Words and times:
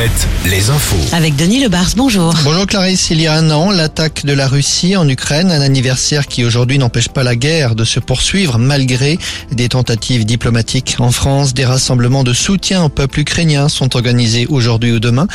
Alouette, 0.00 0.28
les 0.46 0.70
infos. 0.70 0.96
Avec 1.12 1.36
Denis 1.36 1.62
Lebars, 1.62 1.90
bonjour. 1.94 2.32
Bonjour 2.42 2.66
Clarisse, 2.66 3.10
il 3.10 3.20
y 3.20 3.26
a 3.26 3.34
un 3.34 3.50
an, 3.50 3.70
l'attaque 3.70 4.24
de 4.24 4.32
la 4.32 4.48
Russie 4.48 4.96
en 4.96 5.06
Ukraine, 5.06 5.50
un 5.50 5.60
anniversaire 5.60 6.26
qui 6.26 6.42
aujourd'hui 6.42 6.78
n'empêche 6.78 7.08
pas 7.08 7.22
la 7.22 7.36
guerre 7.36 7.74
de 7.74 7.84
se 7.84 8.00
poursuivre 8.00 8.56
malgré 8.56 9.18
des 9.52 9.68
tentatives 9.68 10.24
diplomatiques 10.24 10.96
en 11.00 11.10
France. 11.10 11.52
Des 11.52 11.66
rassemblements 11.66 12.24
de 12.24 12.32
soutien 12.32 12.82
au 12.84 12.88
peuple 12.88 13.20
ukrainien 13.20 13.68
sont 13.68 13.94
organisés 13.94 14.46
aujourd'hui 14.46 14.92
ou 14.92 15.00
demain. 15.00 15.26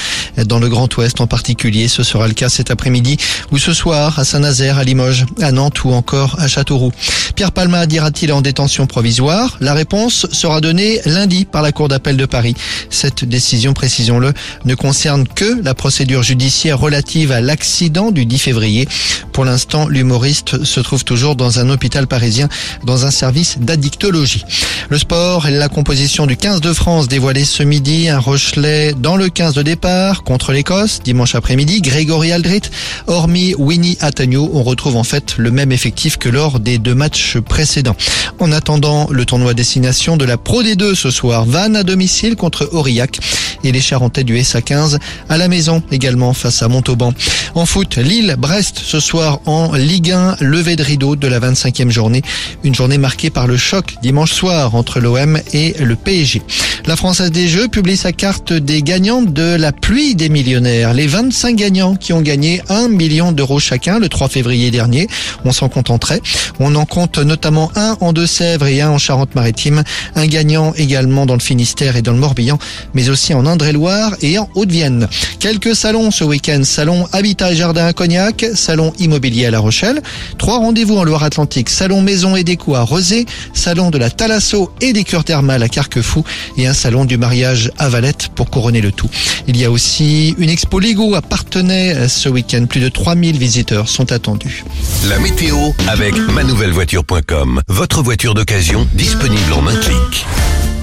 Dans 0.45 0.57
le 0.57 0.68
Grand 0.68 0.97
Ouest 0.97 1.21
en 1.21 1.27
particulier, 1.27 1.88
ce 1.88 2.02
sera 2.02 2.27
le 2.27 2.34
cas 2.34 2.50
cet 2.50 2.71
après-midi 2.71 3.18
ou 3.52 3.59
ce 3.59 3.71
soir 3.71 4.18
à 4.18 4.25
Saint-Nazaire, 4.25 4.79
à 4.79 4.84
Limoges, 4.84 5.27
à 5.41 5.52
Nantes 5.52 5.84
ou 5.84 5.91
encore 5.91 6.38
à 6.39 6.47
Châteauroux. 6.47 6.91
Pierre 7.36 7.52
Palma 7.52 7.86
dira-t-il 7.86 8.34
en 8.34 8.41
détention 8.41 8.88
provisoire? 8.88 9.57
La 9.59 9.75
réponse 9.75 10.25
sera 10.32 10.59
donnée 10.59 11.02
lundi 11.05 11.45
par 11.45 11.61
la 11.61 11.71
Cour 11.71 11.88
d'appel 11.88 12.18
de 12.18 12.25
Paris. 12.25 12.55
Cette 12.89 13.25
décision, 13.25 13.73
précisons-le, 13.73 14.34
ne 14.64 14.76
concerne 14.76 15.27
que 15.27 15.62
la 15.62 15.73
procédure 15.73 16.23
judiciaire 16.23 16.80
relative 16.80 17.32
à 17.32 17.41
l'accident 17.41 18.12
du 18.12 18.26
10 18.26 18.38
février. 18.38 18.88
Pour 19.31 19.45
l'instant, 19.45 19.88
l'humoriste 19.88 20.64
se 20.64 20.80
trouve 20.80 21.04
toujours 21.04 21.36
dans 21.36 21.59
un 21.59 21.70
hôpital 21.70 22.08
parisien 22.08 22.48
dans 22.86 23.05
un 23.05 23.12
service 23.12 23.58
d'addictologie. 23.59 24.45
Le 24.90 24.98
sport 24.98 25.48
et 25.48 25.52
la 25.52 25.68
composition 25.68 26.26
du 26.26 26.38
15 26.38 26.62
de 26.62 26.73
France 26.73 27.08
dévoilée 27.08 27.45
ce 27.45 27.64
midi. 27.64 28.08
Un 28.09 28.20
Rochelet 28.20 28.94
dans 28.94 29.16
le 29.16 29.30
15 29.30 29.54
de 29.55 29.64
départ 29.64 30.23
contre 30.23 30.52
l'Écosse 30.52 31.02
dimanche 31.03 31.36
après-midi. 31.36 31.81
Grégory 31.81 32.31
Aldrit, 32.31 32.62
hormis 33.08 33.56
Winnie 33.58 33.98
Atagno, 34.00 34.50
on 34.53 34.64
retrouve 34.64 34.95
en 34.95 35.03
fait 35.03 35.36
le 35.38 35.52
même 35.52 35.72
effectif 35.72 36.17
que 36.17 36.30
lors 36.30 36.59
des 36.59 36.78
deux 36.78 36.95
matchs 36.95 37.38
précédents. 37.40 37.95
En 38.40 38.52
attendant 38.52 39.08
le 39.09 39.26
tournoi 39.26 39.53
destination 39.53 40.17
de 40.17 40.26
la 40.26 40.38
Pro 40.38 40.64
D2 40.64 40.95
ce 40.95 41.09
soir, 41.09 41.45
Vannes 41.45 41.76
à 41.76 41.84
domicile 41.84 42.36
contre 42.36 42.70
Aurillac 42.72 43.20
et 43.64 43.72
les 43.72 43.81
Charentais 43.81 44.23
du 44.23 44.38
SA15 44.45 44.98
à 45.30 45.38
la 45.38 45.47
maison 45.47 45.81
également 45.92 46.33
face 46.33 46.61
à 46.61 46.67
Montauban. 46.67 47.14
En 47.56 47.66
foot, 47.66 47.97
Lille-Brest 47.97 48.80
ce 48.83 49.00
soir 49.00 49.39
en 49.45 49.73
Ligue 49.73 50.11
1, 50.11 50.38
levé 50.39 50.75
de 50.75 50.83
rideau 50.83 51.16
de 51.16 51.28
la 51.28 51.39
25e 51.39 51.89
journée. 51.89 52.22
Une 52.64 52.75
journée 52.75 52.97
marquée 52.97 53.30
par 53.30 53.47
le 53.47 53.58
choc 53.58 53.95
dimanche 54.02 54.31
soir 54.31 54.75
entre 54.75 55.00
l'OM 55.00 55.39
et 55.53 55.75
le 55.80 55.95
PSG. 55.95 56.42
La 56.86 56.95
Française 56.95 57.31
des 57.31 57.47
Jeux 57.47 57.67
publie 57.67 57.97
sa 57.97 58.11
carte 58.11 58.53
des 58.53 58.84
gagnants 58.84 59.23
de 59.23 59.56
la 59.56 59.72
pluie 59.72 60.14
des 60.14 60.30
millionnaires. 60.30 60.94
Les 60.94 61.08
25 61.08 61.56
gagnants 61.56 61.95
qui 61.95 62.14
ont 62.14 62.22
gagné 62.22 62.62
1 62.69 62.89
million 62.89 63.31
d'euros 63.31 63.59
chacun 63.59 63.97
le 63.97 64.08
3 64.08 64.30
février 64.30 64.69
dernier. 64.69 65.08
On 65.45 65.52
s'en 65.52 65.67
contenterait. 65.67 66.22
On 66.59 66.75
en 66.75 66.86
compte 66.86 67.17
notamment 67.17 67.72
un 67.75 67.97
en 68.02 68.14
Deux-Sèvres 68.14 68.67
et 68.67 68.81
un 68.81 68.91
en 68.91 68.97
Charente-Maritime. 69.00 69.84
Un 70.16 70.28
gagnant 70.28 70.73
également 70.75 71.25
dans 71.25 71.34
le 71.34 71.39
Finistère 71.39 71.95
et 71.95 72.03
dans 72.03 72.12
le 72.12 72.19
Morbihan, 72.19 72.59
mais 72.94 73.09
aussi 73.09 73.34
en 73.34 73.45
Indre-et-Loire 73.47 74.16
et 74.22 74.34
en 74.38 74.50
Haute-Vienne. 74.55 75.08
Quelques 75.39 75.75
salons 75.75 76.11
ce 76.11 76.23
week-end. 76.23 76.61
Salon 76.64 77.08
Habitat 77.11 77.52
et 77.52 77.55
Jardin 77.55 77.86
à 77.86 77.94
Cognac, 77.94 78.45
Salon 78.55 78.94
Immobilier 79.00 79.45
à 79.45 79.52
La 79.52 79.59
Rochelle. 79.59 80.02
Trois 80.38 80.58
rendez-vous 80.58 80.97
en 80.97 81.03
Loire-Atlantique. 81.03 81.69
Salon 81.69 82.02
Maison 82.02 82.36
et 82.36 82.44
Déco 82.44 82.75
à 82.75 82.81
Rosé. 82.81 83.25
Salon 83.53 83.91
de 83.91 83.97
la 83.97 84.09
Thalasso 84.09 84.72
et 84.81 84.94
des 84.94 85.03
cures 85.03 85.23
thermales 85.23 85.63
à 85.63 85.69
Carquefou. 85.69 86.23
Et 86.58 86.67
un 86.67 86.73
salon 86.73 87.06
du 87.06 87.17
mariage 87.17 87.72
à 87.78 87.89
Valette 87.89 88.30
pour 88.36 88.50
couronner 88.50 88.81
le 88.81 88.91
tout. 88.91 89.09
Il 89.47 89.58
y 89.58 89.66
a 89.66 89.72
aussi 89.72 90.36
une 90.38 90.50
expo 90.50 90.80
Lego 90.80 91.16
à 91.16 91.22
Partenay 91.22 92.08
ce 92.08 92.30
week-end. 92.30 92.66
Plus 92.66 92.81
de 92.81 92.89
3000 92.89 93.38
visiteurs 93.38 93.89
sont 93.89 94.11
attendus. 94.11 94.63
La 95.08 95.19
météo 95.19 95.58
avec 95.88 96.16
manouvellevoiture.com. 96.17 97.61
Votre 97.67 98.02
voiture 98.02 98.33
d'occasion 98.33 98.88
disponible 98.94 99.53
en 99.53 99.67
un 99.67 99.75
clic. 99.75 100.25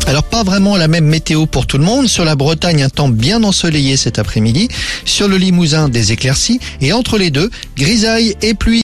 Alors 0.06 0.24
pas 0.24 0.42
vraiment 0.42 0.76
la 0.76 0.88
même 0.88 1.06
météo 1.06 1.46
pour 1.46 1.66
tout 1.66 1.78
le 1.78 1.84
monde. 1.84 2.08
Sur 2.08 2.24
la 2.24 2.34
Bretagne, 2.34 2.82
un 2.82 2.88
temps 2.88 3.08
bien 3.08 3.42
ensoleillé 3.44 3.96
cet 3.96 4.18
après-midi. 4.18 4.68
Sur 5.04 5.28
le 5.28 5.36
Limousin, 5.36 5.88
des 5.88 6.12
éclaircies. 6.12 6.58
Et 6.80 6.92
entre 6.92 7.18
les 7.18 7.30
deux, 7.30 7.50
grisaille 7.76 8.34
et 8.42 8.54
pluie. 8.54 8.80